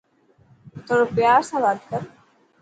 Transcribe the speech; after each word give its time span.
ٿورو 0.85 1.05
پيار 1.15 1.39
سان 1.49 1.59
بات 1.63 1.79
ڪر. 1.89 2.01